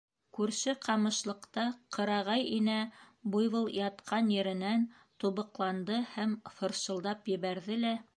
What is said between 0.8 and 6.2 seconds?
ҡамышлыҡта ҡырағай инә буйвол ятҡан еренән тубыҡланды